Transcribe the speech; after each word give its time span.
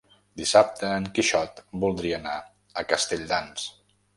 Dissabte 0.39 0.87
en 0.99 1.05
Quixot 1.17 1.61
voldria 1.83 2.17
anar 2.23 2.35
a 2.85 2.89
Castelldans. 2.95 3.69